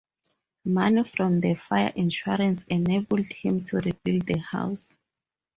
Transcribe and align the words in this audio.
Money 0.65 1.03
from 1.03 1.41
the 1.41 1.53
fire 1.53 1.93
insurance 1.95 2.63
enabled 2.63 3.27
him 3.27 3.63
to 3.63 3.77
rebuild 3.77 4.25
the 4.25 4.39
house. 4.39 4.95